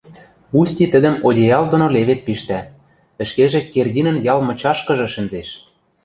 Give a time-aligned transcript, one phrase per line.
[0.59, 2.59] Усти тӹдӹм одеял доно левед пиштӓ,
[3.23, 5.49] ӹшкежӹ Кердинӹн ял мычашкыжы шӹнзеш.